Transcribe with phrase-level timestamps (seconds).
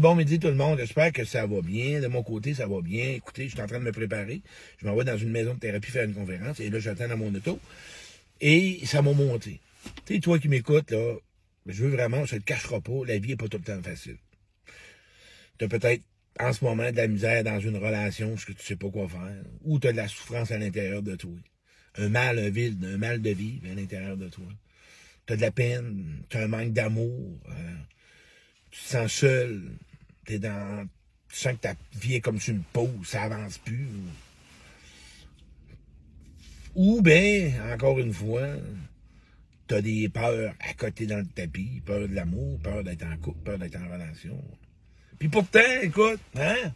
[0.00, 2.00] Bon midi tout le monde, j'espère que ça va bien.
[2.00, 3.10] De mon côté, ça va bien.
[3.10, 4.42] Écoutez, je suis en train de me préparer.
[4.78, 7.16] Je m'en vais dans une maison de thérapie faire une conférence et là, j'attends dans
[7.16, 7.60] mon auto.
[8.40, 9.60] Et ça m'a monté.
[10.04, 11.14] Tu sais, toi qui m'écoutes, là,
[11.66, 14.16] je veux vraiment, ça te cachera pas, la vie est pas tout le temps facile.
[15.58, 16.02] Tu as peut-être
[16.40, 19.08] en ce moment de la misère dans une relation parce que tu sais pas quoi
[19.08, 21.36] faire, ou tu as de la souffrance à l'intérieur de toi.
[21.96, 24.46] Un mal, un vide, un mal de vivre à l'intérieur de toi.
[25.26, 27.74] Tu as de la peine, tu as un manque d'amour, euh,
[28.72, 29.62] tu te sens seul,
[30.24, 30.86] t'es dans.
[31.28, 33.88] Tu sens que ta vie est comme sur une pause, ça avance plus.
[36.74, 38.48] Ou bien, encore une fois,
[39.66, 43.38] t'as des peurs à côté dans le tapis, peur de l'amour, peur d'être en couple,
[43.44, 44.42] peur d'être en relation.
[45.18, 46.72] Puis pourtant, écoute, hein,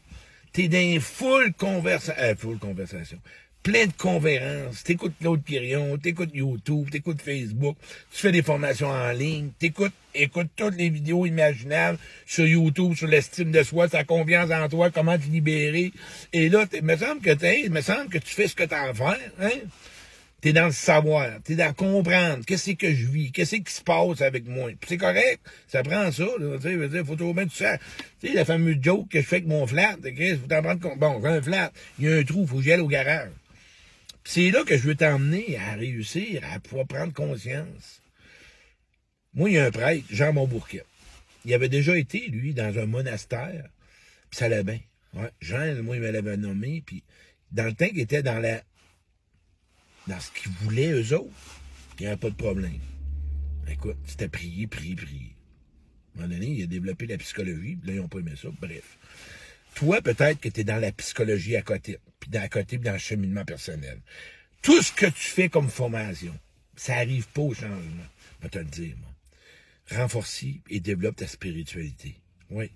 [0.52, 3.18] t'es dans full conversation, euh, full conversation,
[3.68, 7.76] plein de conférences, t'écoutes Claude Pirion, t'écoutes YouTube, t'écoutes Facebook,
[8.10, 13.08] tu fais des formations en ligne, t'écoutes, écoutes toutes les vidéos imaginables sur YouTube, sur
[13.08, 15.92] l'estime de soi, sa confiance en toi, comment te libérer.
[16.32, 18.88] Et là, il me semble que il me semble que tu fais ce que t'as
[18.88, 19.60] à faire, hein?
[20.40, 24.22] T'es dans le savoir, t'es dans comprendre qu'est-ce que je vis, qu'est-ce qui se passe
[24.22, 24.70] avec moi.
[24.88, 26.24] c'est correct, ça prend ça,
[26.62, 27.76] tu sais, faut trouver ça.
[28.18, 30.98] Tu sais, la fameuse joke que je fais avec mon flat, faut t'en prendre compte.
[30.98, 33.28] Bon, j'ai un flat, il y a un trou, faut que j'aille au garage.
[34.30, 38.02] C'est là que je veux t'emmener à réussir, à pouvoir prendre conscience.
[39.32, 40.84] Moi, il y a un prêtre, Jean Montbourquet.
[41.46, 43.70] Il avait déjà été, lui, dans un monastère,
[44.28, 44.80] puis ça allait bien.
[45.40, 47.02] Jean, moi, il me nommé, puis
[47.52, 48.62] dans le temps qu'il était dans la
[50.08, 51.62] dans ce qu'ils voulaient, eux autres,
[51.98, 52.80] il n'y avait pas de problème.
[53.66, 55.36] Écoute, c'était prier, prier, prier.
[56.18, 58.32] À un moment donné, il a développé la psychologie, puis là, ils n'ont pas aimé
[58.36, 58.48] ça.
[58.60, 58.98] Bref.
[59.74, 61.96] Toi, peut-être que tu es dans la psychologie à côté,
[62.30, 64.00] puis à côté, puis dans cheminement personnel.
[64.62, 66.38] Tout ce que tu fais comme formation,
[66.76, 68.06] ça n'arrive pas au changement.
[68.42, 69.14] Je te le dire, moi.
[69.90, 72.16] Renforcer et développe ta spiritualité.
[72.50, 72.70] Oui.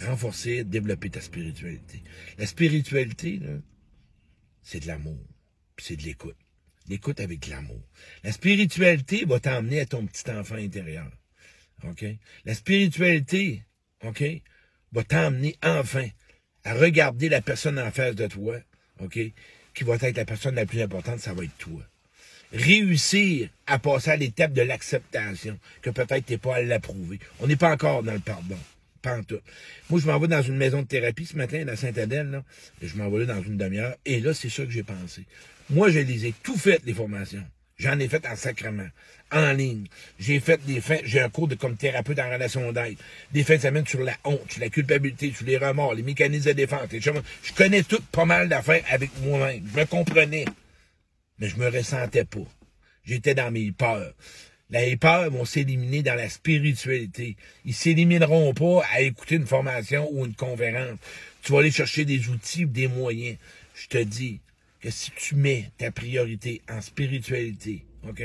[0.00, 2.02] Renforcer et développer ta spiritualité.
[2.38, 3.40] La spiritualité,
[4.62, 5.18] c'est de l'amour,
[5.76, 6.36] puis c'est de l'écoute.
[6.88, 7.82] L'écoute avec l'amour.
[8.22, 11.10] La spiritualité va t'emmener à ton petit enfant intérieur.
[11.84, 12.04] OK?
[12.44, 13.64] La spiritualité,
[14.04, 14.24] OK,
[14.92, 16.08] va t'emmener enfin
[16.64, 18.58] à regarder la personne en face de toi,
[19.00, 19.18] OK,
[19.74, 21.82] qui va être la personne la plus importante, ça va être toi.
[22.52, 27.18] Réussir à passer à l'étape de l'acceptation, que peut-être tu n'es pas à l'approuver.
[27.40, 28.56] On n'est pas encore dans le pardon.
[29.02, 29.20] Pas.
[29.88, 32.44] Moi, je m'en vais dans une maison de thérapie ce matin, à Sainte-Adèle, là.
[32.82, 33.94] Je m'en vais là dans une demi-heure.
[34.04, 35.22] Et là, c'est ça que j'ai pensé.
[35.70, 37.44] Moi, je les ai tout faites, les formations.
[37.78, 38.88] J'en ai fait en sacrement,
[39.30, 39.86] en ligne.
[40.18, 42.96] J'ai fait des fins, j'ai un cours de comme thérapeute en relation d'aide.
[43.32, 46.48] Des fins de semaine sur la honte, sur la culpabilité, sur les remords, les mécanismes
[46.48, 46.88] de défense.
[46.90, 49.62] Je connais tout pas mal d'affaires avec moi-même.
[49.74, 50.46] Je me comprenais.
[51.38, 52.46] Mais je me ressentais pas.
[53.04, 54.14] J'étais dans mes peurs.
[54.70, 57.36] Les peurs vont s'éliminer dans la spiritualité.
[57.66, 60.98] Ils s'élimineront pas à écouter une formation ou une conférence.
[61.42, 63.36] Tu vas aller chercher des outils ou des moyens.
[63.74, 64.40] Je te dis,
[64.90, 68.22] si tu mets ta priorité en spiritualité, OK,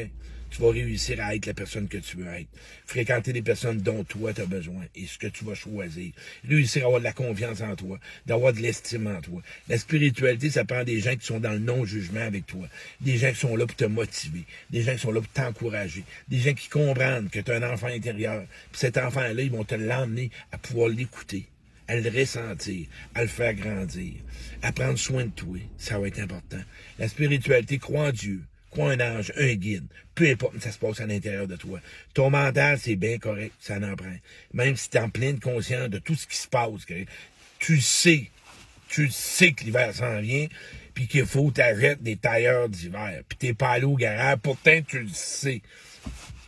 [0.51, 2.49] tu vas réussir à être la personne que tu veux être.
[2.85, 6.11] Fréquenter les personnes dont toi tu as besoin et ce que tu vas choisir.
[6.47, 9.41] Réussir à avoir de la confiance en toi, d'avoir de l'estime en toi.
[9.69, 12.67] La spiritualité, ça prend des gens qui sont dans le non-jugement avec toi.
[12.99, 14.43] Des gens qui sont là pour te motiver.
[14.69, 16.03] Des gens qui sont là pour t'encourager.
[16.27, 18.43] Des gens qui comprennent que tu as un enfant intérieur.
[18.71, 21.45] Puis cet enfant-là, ils vont te l'emmener à pouvoir l'écouter
[21.91, 24.13] à le ressentir, à le faire grandir,
[24.61, 25.57] à prendre soin de toi.
[25.77, 26.61] Ça va être important.
[26.97, 29.83] La spiritualité, croit en Dieu, croit en un ange, un guide.
[30.15, 31.81] Peu importe ça se passe à l'intérieur de toi.
[32.13, 34.15] Ton mental, c'est bien correct, ça en prend.
[34.53, 36.85] Même si tu es en pleine conscience de tout ce qui se passe,
[37.59, 38.27] tu sais,
[38.87, 40.47] tu sais que l'hiver s'en vient,
[40.93, 45.01] puis qu'il faut t'arrêter des tailleurs d'hiver, puis t'es pas allé au garage, pourtant tu
[45.01, 45.61] le sais.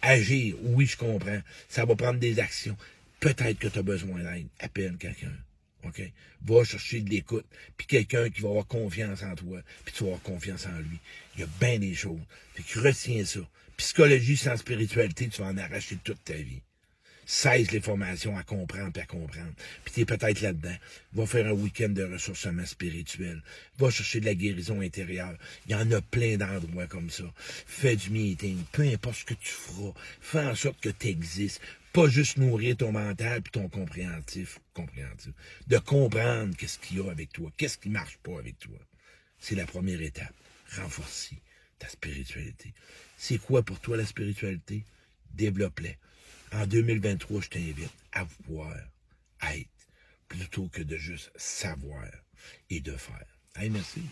[0.02, 1.40] Agir, oui, je comprends.
[1.68, 2.78] Ça va prendre des actions.
[3.24, 4.50] Peut-être que tu as besoin d'aide.
[4.60, 5.32] Appelle quelqu'un.
[5.86, 6.02] OK?
[6.42, 7.46] Va chercher de l'écoute.
[7.78, 9.62] Puis quelqu'un qui va avoir confiance en toi.
[9.86, 11.00] Puis tu vas avoir confiance en lui.
[11.36, 12.20] Il y a bien des choses.
[12.54, 13.40] Fait que retiens ça.
[13.78, 16.62] Psychologie sans spiritualité, tu vas en arracher toute ta vie.
[17.26, 19.54] Cesse les formations à comprendre et à comprendre.
[19.86, 20.76] Puis es peut-être là-dedans.
[21.14, 23.42] Va faire un week-end de ressourcement spirituel.
[23.78, 25.36] Va chercher de la guérison intérieure.
[25.66, 27.24] Il y en a plein d'endroits comme ça.
[27.38, 28.58] Fais du meeting.
[28.72, 29.94] Peu importe ce que tu feras.
[30.22, 31.62] Fais en sorte que tu existes
[31.94, 35.34] pas juste nourrir ton mental puis ton compréhensive, compréhensive,
[35.68, 38.78] de comprendre qu'est-ce qu'il y a avec toi, qu'est-ce qui marche pas avec toi.
[39.40, 40.34] C'est la première étape.
[40.76, 41.38] Renforcer
[41.78, 42.74] ta spiritualité.
[43.16, 44.84] C'est quoi pour toi la spiritualité?
[45.36, 45.92] Développe-la.
[46.56, 48.76] En 2023, je t'invite à pouvoir
[49.42, 49.70] être
[50.28, 52.06] plutôt que de juste savoir
[52.70, 53.26] et de faire.
[53.72, 54.04] Merci.